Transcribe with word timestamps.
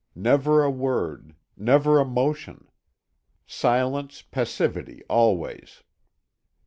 Never 0.15 0.63
a 0.63 0.71
word, 0.71 1.35
never 1.55 1.99
a 1.99 2.05
motion. 2.05 2.67
Silence, 3.45 4.23
passivity 4.23 5.03
always. 5.07 5.83